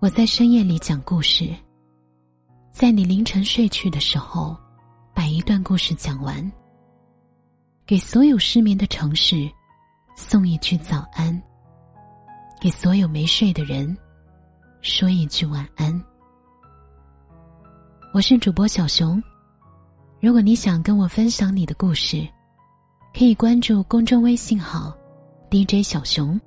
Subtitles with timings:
[0.00, 1.52] 我在深夜里讲故事，
[2.70, 4.56] 在你凌晨睡去的时候，
[5.12, 6.52] 把一段故事讲完，
[7.84, 9.50] 给所有失眠的城市
[10.14, 11.42] 送一句早安，
[12.60, 13.96] 给所有没睡的人
[14.82, 16.00] 说一句晚安。
[18.14, 19.20] 我是主播小熊，
[20.20, 22.24] 如果你想跟我分享你的故事，
[23.12, 24.96] 可以关注公众微信号
[25.50, 26.40] DJ 小熊。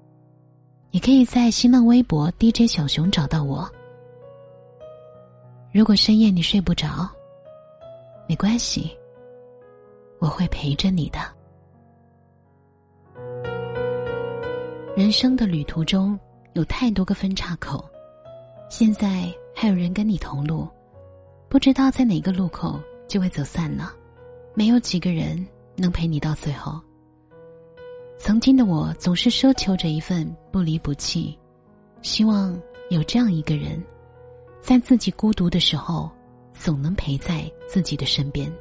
[0.94, 3.66] 你可以在新浪微博 DJ 小熊找到我。
[5.72, 7.10] 如果深夜你睡不着，
[8.28, 8.92] 没关系，
[10.20, 11.20] 我会陪着你的。
[14.98, 16.20] 人生的旅途中
[16.54, 17.90] 有太多个分岔口，
[18.70, 20.68] 现在还有人跟你同路，
[21.48, 23.94] 不知道在哪个路口就会走散了，
[24.54, 25.48] 没有几个人
[25.78, 26.82] 能陪你到最后。
[28.24, 31.36] 曾经的我总是奢求着一份不离不弃，
[32.04, 32.56] 希望
[32.92, 33.84] 有这样一个人，
[34.62, 36.08] 在自己孤独的时候，
[36.54, 38.54] 总能陪在自己的身边，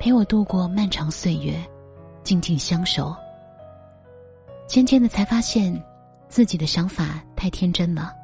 [0.00, 1.62] 陪我度过漫长岁月，
[2.22, 3.14] 静静相守。
[4.66, 5.78] 渐渐的才发现，
[6.26, 8.14] 自己的想法太天真了。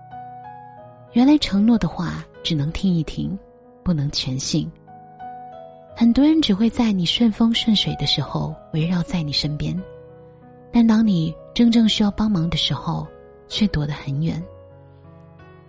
[1.13, 3.39] 原来承诺的话只能听一听，
[3.85, 4.73] 不能全信。
[5.95, 9.79] 很多人只会在你顺风顺水的时候围绕在你身边。
[10.73, 13.07] 但当你真正需要帮忙的时候，
[13.49, 14.43] 却躲得很远。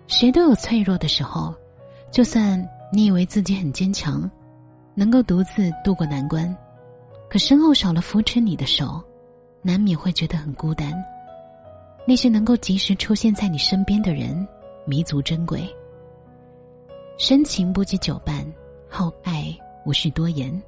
[0.07, 1.53] 谁都有脆弱的时候，
[2.11, 4.29] 就算你以为自己很坚强，
[4.95, 6.55] 能够独自度过难关，
[7.29, 9.01] 可身后少了扶持你的手，
[9.61, 10.93] 难免会觉得很孤单。
[12.05, 14.47] 那些能够及时出现在你身边的人，
[14.85, 15.67] 弥足珍贵。
[17.17, 18.45] 深情不及久伴，
[18.89, 19.53] 厚爱
[19.85, 20.61] 无需多言。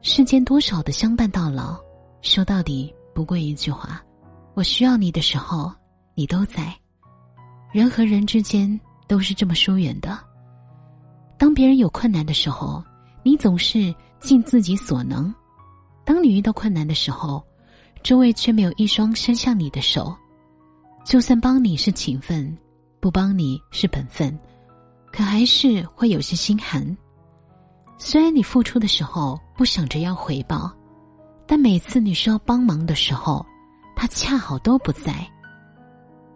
[0.00, 1.76] 世间多少的相伴到老，
[2.22, 2.94] 说到底。
[3.18, 4.00] 不过一句话，
[4.54, 5.72] 我需要你的时候，
[6.14, 6.72] 你都在。
[7.72, 10.16] 人和人之间都是这么疏远的。
[11.36, 12.80] 当别人有困难的时候，
[13.24, 15.34] 你总是尽自己所能；
[16.04, 17.44] 当你遇到困难的时候，
[18.04, 20.16] 周围却没有一双伸向你的手。
[21.04, 22.56] 就算帮你是情分，
[23.00, 24.38] 不帮你是本分，
[25.12, 26.96] 可还是会有些心寒。
[27.98, 30.72] 虽然你付出的时候不想着要回报。
[31.48, 33.44] 但每次你需要帮忙的时候，
[33.96, 35.26] 他恰好都不在。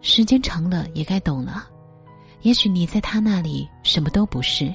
[0.01, 1.67] 时间长了也该懂了，
[2.41, 4.73] 也许你在他那里什么都不是，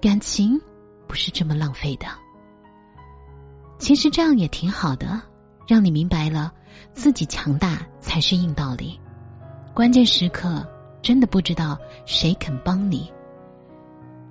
[0.00, 0.58] 感情
[1.08, 2.06] 不是这么浪费的。
[3.78, 5.20] 其实这样也挺好的，
[5.66, 6.52] 让你明白了
[6.92, 8.98] 自己强大才是硬道理。
[9.74, 10.64] 关键时刻
[11.02, 11.76] 真的不知道
[12.06, 13.12] 谁肯帮你。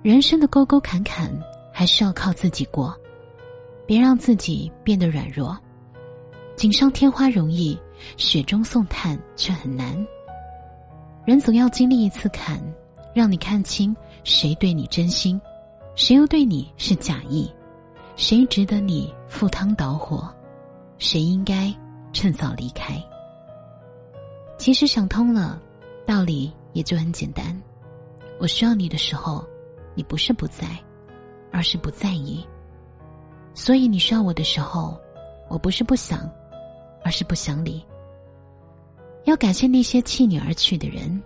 [0.02, 1.30] 人生的沟沟坎坎
[1.72, 2.98] 还是要靠自己过。
[3.88, 5.56] 别让自己变得软弱，
[6.54, 7.74] 锦上添花容易，
[8.18, 9.96] 雪中送炭却很难。
[11.24, 12.60] 人总要经历一次坎，
[13.14, 15.40] 让你看清谁对你真心，
[15.96, 17.50] 谁又对你是假意，
[18.14, 20.28] 谁值得你赴汤蹈火，
[20.98, 21.74] 谁应该
[22.12, 23.02] 趁早离开。
[24.58, 25.58] 其实想通了，
[26.04, 27.58] 道理也就很简单。
[28.38, 29.42] 我需要你的时候，
[29.94, 30.66] 你不是不在，
[31.50, 32.46] 而是不在意。
[33.58, 34.96] 所以你需要我的时候，
[35.48, 36.30] 我不是不想，
[37.02, 37.84] 而是不想理。
[39.24, 41.20] 要感谢那些弃你而去的人，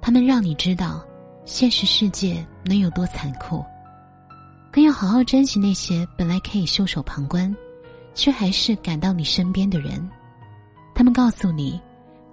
[0.00, 1.04] 他们让你知道
[1.44, 3.62] 现实世界能有多残酷；
[4.72, 7.54] 更要好好珍惜那些本来可以袖手旁观，
[8.14, 10.10] 却还是赶到你身边的人。
[10.94, 11.78] 他们告诉你，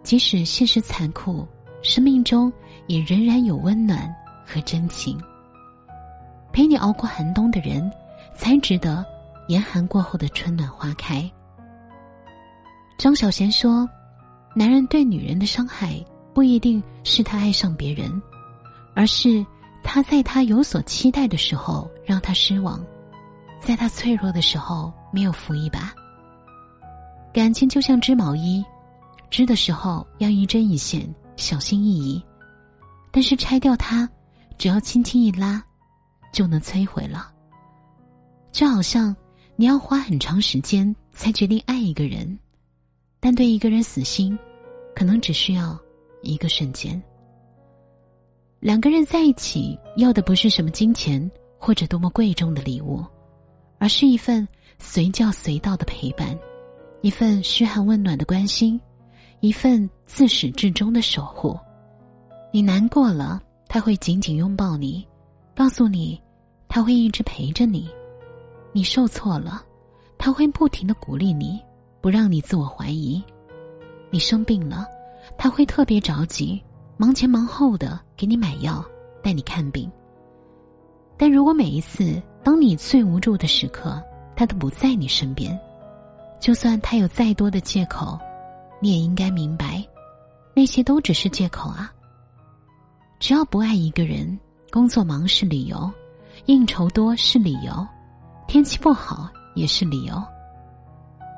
[0.02, 1.46] 即使现实残酷，
[1.82, 2.52] 生命中
[2.88, 4.10] 也仍然有温暖
[4.46, 5.22] 和真情。
[6.54, 7.92] 陪你熬过寒冬的人，
[8.34, 9.06] 才值得。
[9.48, 11.30] 严寒过后的春暖花开。
[12.98, 13.90] 张小娴说
[14.56, 16.04] ：“男人对女人的伤害，
[16.34, 18.22] 不一定是他爱上别人，
[18.94, 19.46] 而是
[19.84, 22.80] 他在他有所期待的时候让他失望，
[23.60, 25.92] 在他脆弱的时候没有扶一把。
[27.34, 28.64] 感情就像织毛衣，
[29.30, 32.24] 织的时候要一针一线，小心翼翼；
[33.12, 34.08] 但是拆掉它，
[34.58, 35.64] 只要轻轻一拉，
[36.32, 37.32] 就能摧毁了。
[38.52, 39.16] 就好像……”
[39.62, 42.36] 你要花很长时间才决定爱一个人，
[43.20, 44.36] 但对一个人死心，
[44.96, 45.80] 可能只需要
[46.24, 47.00] 一个瞬间。
[48.60, 51.30] 两个人在一起，要的不是什么金钱
[51.60, 53.06] 或者多么贵重的礼物，
[53.78, 54.48] 而是一份
[54.80, 56.36] 随叫随到的陪伴，
[57.02, 58.82] 一份嘘寒问暖的关心，
[59.42, 61.56] 一份自始至终的守护。
[62.52, 65.08] 你难过了，他会紧紧拥抱你，
[65.56, 66.20] 告诉你，
[66.68, 67.88] 他会一直陪着你。
[68.74, 69.64] 你受挫了，
[70.18, 71.60] 他会不停的鼓励你，
[72.00, 73.22] 不让你自我怀疑；
[74.10, 74.88] 你生病了，
[75.38, 76.62] 他会特别着急，
[76.98, 78.84] 忙前忙后的给你买药、
[79.22, 79.92] 带你看病。
[81.18, 84.02] 但如果每一次当你最无助的时刻，
[84.36, 85.60] 他都不在你身边，
[86.40, 88.18] 就算他有再多的借口，
[88.80, 89.86] 你也应该明白，
[90.56, 91.94] 那些都只是借口啊。
[93.20, 94.40] 只要不爱一个人，
[94.72, 95.92] 工作忙是理由，
[96.46, 97.88] 应酬多是理由，
[98.52, 100.22] 天气不好也是理由。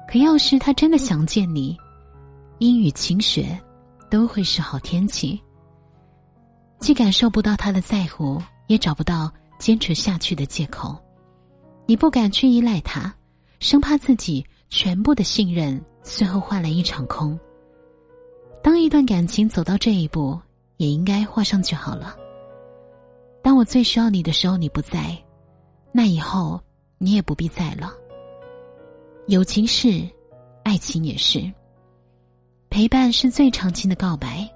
[0.07, 1.77] 可要是他真的想见你，
[2.57, 3.55] 阴雨晴雪，
[4.09, 5.39] 都会是好天气。
[6.79, 10.97] 既感受不到他的在乎，也找不到坚持下去的借口。
[11.85, 13.13] 你不敢去依赖他，
[13.59, 17.39] 生怕自己全部的信任最后换来一场空。
[18.63, 20.41] 当一段感情走到这一步。
[20.77, 22.15] 也应该画上句号了。
[23.43, 25.15] 当我最需要你的时候，你不在，
[25.91, 26.59] 那以后
[27.03, 27.91] 你也不必在了。
[29.27, 30.07] 友情是，
[30.63, 31.51] 爱情也是。
[32.69, 34.49] 陪伴是最长情的告白，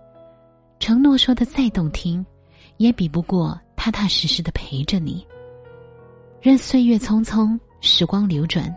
[0.80, 2.26] 承诺说的再动听，
[2.78, 5.28] 也比不过踏踏实实的陪着你。
[6.42, 8.74] 任岁月匆匆，时光流转，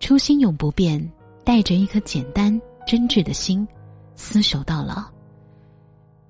[0.00, 1.06] 初心永不变，
[1.44, 3.68] 带着一颗简单真挚的心，
[4.16, 5.04] 厮守到老。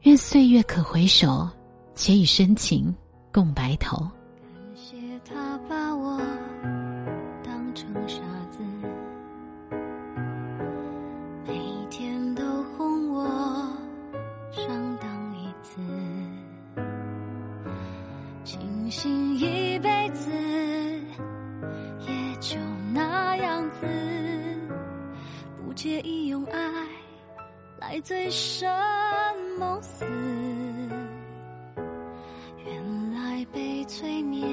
[0.03, 1.49] 愿岁月可回首，
[1.95, 2.93] 且以深情
[3.33, 4.05] 共白头。
[7.75, 8.63] 成傻子，
[11.45, 13.27] 每天都哄我
[14.53, 14.65] 上
[14.99, 15.81] 当一次，
[18.45, 20.31] 庆幸一辈子
[22.07, 22.57] 也就
[22.93, 23.87] 那样子，
[25.61, 26.61] 不介意用爱
[27.81, 28.73] 来醉生。
[29.59, 30.05] 梦死，
[32.65, 34.45] 原来被催眠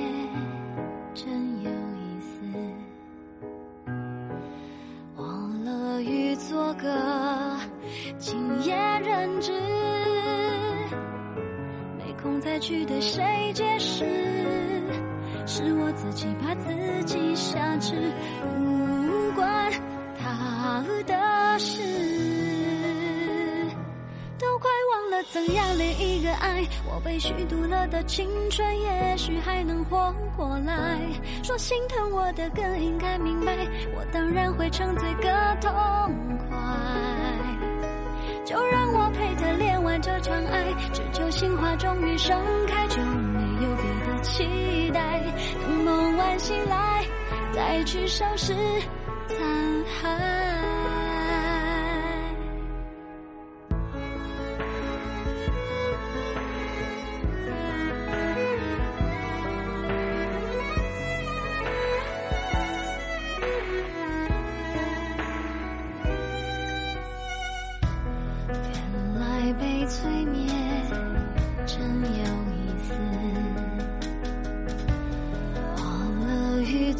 [12.61, 14.05] 去对谁解释，
[15.47, 17.95] 是我自己把自己挟持，
[18.55, 19.71] 不管
[20.21, 21.81] 他的事。
[24.37, 30.99] 都快忘了怎样恋一个爱，我被虚度了的青春，也许还能活过来。
[31.41, 33.57] 说心疼我的更应该明白，
[33.95, 36.10] 我当然会沉醉个痛
[41.41, 45.19] 情花终于盛开，就没有别的期待。
[45.59, 47.03] 等梦完醒来，
[47.51, 48.53] 再去收拾
[49.27, 49.39] 残
[50.03, 50.50] 骸。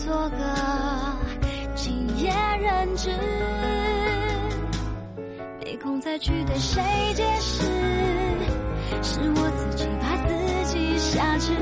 [0.04, 0.38] 做个
[1.76, 3.12] 今夜人质，
[5.64, 6.82] 没空再去对谁
[7.14, 7.64] 解释，
[9.04, 11.54] 是我自己把自己挟持，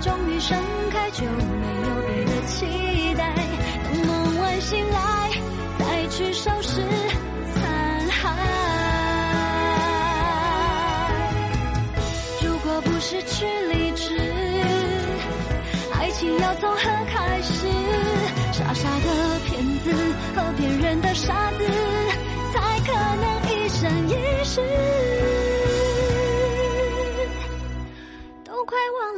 [0.00, 0.56] 终于盛
[0.90, 2.66] 开，就没有别的期
[3.14, 3.34] 待。
[3.84, 5.30] 等梦完醒来，
[5.78, 6.80] 再去收拾
[7.54, 8.20] 残骸。
[12.42, 14.16] 如果不失去理智，
[15.94, 16.78] 爱情要从何
[17.12, 17.66] 开始？
[18.52, 19.92] 傻傻的骗子
[20.34, 21.64] 和骗人的傻子，
[22.52, 24.60] 才可能一生一世。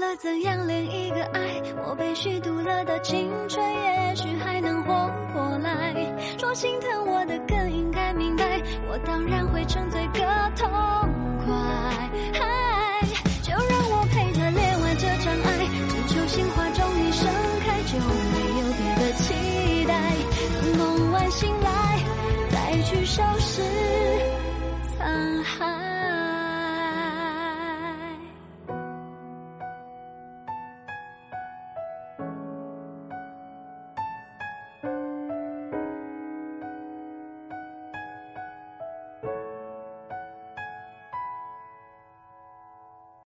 [0.00, 4.88] 了怎样，另一个爱，我被虚度了的青春，也许还能活
[5.35, 5.95] 过来。
[6.38, 10.21] 说心疼我的更应该明白，我当然会沉醉个
[10.57, 10.71] 痛
[11.45, 11.52] 快，
[12.33, 13.07] 嗨，
[13.42, 17.28] 就让我陪他恋完这场爱，只求心花终于盛
[17.61, 19.92] 开，就没有别的期待，
[20.54, 21.69] 等梦完醒来
[22.50, 23.62] 再去收拾
[24.97, 25.89] 残骸。